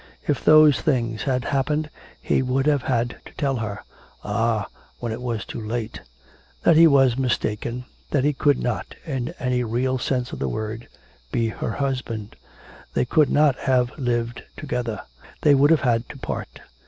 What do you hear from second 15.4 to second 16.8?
They would have had to part.